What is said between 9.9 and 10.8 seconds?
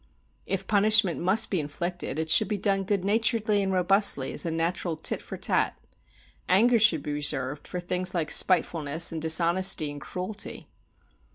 and cruelty.